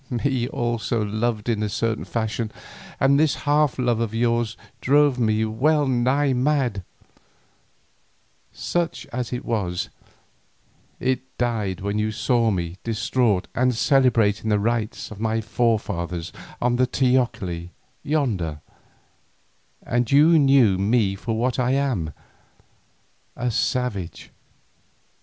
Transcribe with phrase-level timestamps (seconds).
[0.09, 2.51] Me also you loved in a certain fashion
[2.99, 6.81] and this half love of yours drove me well nigh mad;
[8.51, 9.89] such as it was,
[10.99, 16.77] it died when you saw me distraught and celebrating the rites of my forefathers on
[16.77, 17.69] the teocalli
[18.01, 18.59] yonder,
[19.83, 22.11] and you knew me for what I am,
[23.35, 24.31] a savage.